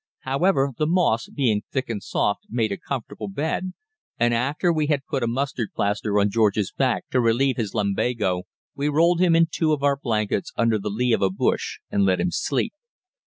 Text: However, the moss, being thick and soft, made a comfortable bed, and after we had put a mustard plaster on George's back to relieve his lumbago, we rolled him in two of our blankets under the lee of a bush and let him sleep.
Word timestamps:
However, 0.21 0.71
the 0.79 0.87
moss, 0.87 1.29
being 1.29 1.61
thick 1.71 1.87
and 1.87 2.01
soft, 2.01 2.47
made 2.49 2.71
a 2.71 2.77
comfortable 2.77 3.27
bed, 3.27 3.73
and 4.19 4.33
after 4.33 4.73
we 4.73 4.87
had 4.87 5.05
put 5.05 5.21
a 5.21 5.27
mustard 5.27 5.67
plaster 5.75 6.19
on 6.19 6.31
George's 6.31 6.71
back 6.71 7.07
to 7.11 7.21
relieve 7.21 7.57
his 7.57 7.75
lumbago, 7.75 8.45
we 8.73 8.89
rolled 8.89 9.19
him 9.19 9.35
in 9.35 9.45
two 9.51 9.73
of 9.73 9.83
our 9.83 9.95
blankets 9.95 10.53
under 10.57 10.79
the 10.79 10.89
lee 10.89 11.13
of 11.13 11.21
a 11.21 11.29
bush 11.29 11.77
and 11.91 12.03
let 12.03 12.19
him 12.19 12.31
sleep. 12.31 12.73